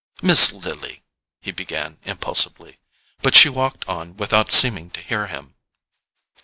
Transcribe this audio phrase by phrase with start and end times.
[0.23, 1.03] "Miss Lily——"
[1.41, 2.79] he began impulsively;
[3.21, 5.53] but she walked on without seeming to hear him.